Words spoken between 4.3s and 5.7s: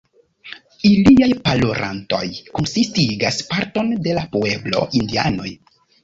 pueblo-indianoj.